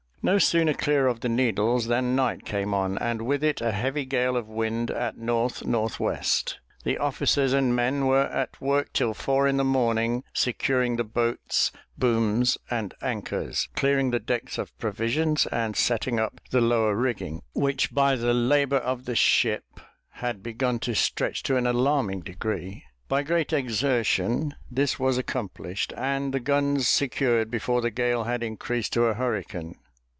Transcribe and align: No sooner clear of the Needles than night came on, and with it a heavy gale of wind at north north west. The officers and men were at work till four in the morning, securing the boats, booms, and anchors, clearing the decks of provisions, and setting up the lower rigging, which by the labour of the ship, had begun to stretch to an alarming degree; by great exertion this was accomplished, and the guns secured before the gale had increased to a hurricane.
No 0.23 0.37
sooner 0.37 0.75
clear 0.75 1.07
of 1.07 1.21
the 1.21 1.29
Needles 1.29 1.87
than 1.87 2.15
night 2.15 2.45
came 2.45 2.75
on, 2.75 2.95
and 2.99 3.23
with 3.23 3.43
it 3.43 3.59
a 3.59 3.71
heavy 3.71 4.05
gale 4.05 4.37
of 4.37 4.47
wind 4.47 4.91
at 4.91 5.17
north 5.17 5.65
north 5.65 5.99
west. 5.99 6.59
The 6.83 6.99
officers 6.99 7.53
and 7.53 7.75
men 7.75 8.05
were 8.05 8.25
at 8.27 8.61
work 8.61 8.93
till 8.93 9.15
four 9.15 9.47
in 9.47 9.57
the 9.57 9.63
morning, 9.63 10.23
securing 10.31 10.97
the 10.97 11.03
boats, 11.03 11.71
booms, 11.97 12.59
and 12.69 12.93
anchors, 13.01 13.67
clearing 13.75 14.11
the 14.11 14.19
decks 14.19 14.59
of 14.59 14.77
provisions, 14.77 15.47
and 15.47 15.75
setting 15.75 16.19
up 16.19 16.39
the 16.51 16.61
lower 16.61 16.95
rigging, 16.95 17.41
which 17.53 17.91
by 17.91 18.15
the 18.15 18.31
labour 18.35 18.77
of 18.77 19.05
the 19.05 19.15
ship, 19.15 19.79
had 20.09 20.43
begun 20.43 20.77
to 20.81 20.93
stretch 20.93 21.41
to 21.41 21.57
an 21.57 21.65
alarming 21.65 22.19
degree; 22.19 22.83
by 23.07 23.23
great 23.23 23.51
exertion 23.53 24.53
this 24.69 24.99
was 24.99 25.17
accomplished, 25.17 25.91
and 25.97 26.31
the 26.31 26.39
guns 26.39 26.87
secured 26.87 27.49
before 27.49 27.81
the 27.81 27.89
gale 27.89 28.25
had 28.25 28.43
increased 28.43 28.93
to 28.93 29.05
a 29.05 29.15
hurricane. 29.15 29.79